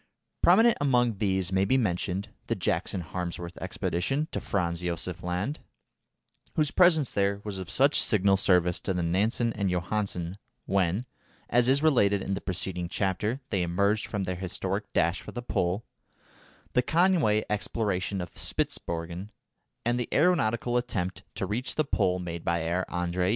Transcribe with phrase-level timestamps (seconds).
[0.41, 5.59] Prominent among these may be mentioned the Jackson Harmsworth expedition to Franz Josef Land
[6.55, 11.05] (whose presence there was of such signal service to Nansen and Johansen when,
[11.51, 15.43] as is related in the preceding chapter, they emerged from their historic dash for the
[15.43, 15.85] Pole),
[16.73, 19.29] the Conway exploration of Spitzbergen,
[19.85, 23.29] and the aeronautical attempt to reach the Pole made by Herr Andrée.